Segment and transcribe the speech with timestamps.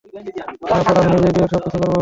[0.05, 1.87] না স্যার, আমি নিজেই বিয়ের সবকিছু করবো।